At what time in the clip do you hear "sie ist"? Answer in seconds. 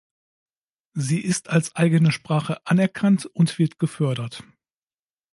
0.95-1.49